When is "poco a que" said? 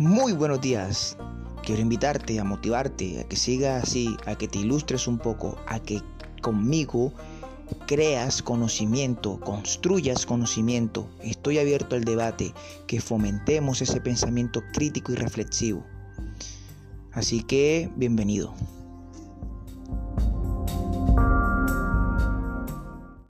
5.18-6.00